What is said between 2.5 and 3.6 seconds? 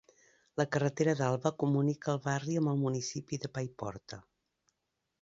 amb el municipi de